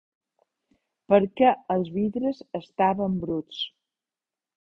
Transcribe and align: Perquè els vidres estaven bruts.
Perquè 1.11 1.51
els 1.75 1.91
vidres 1.97 2.39
estaven 2.61 3.19
bruts. 3.27 3.61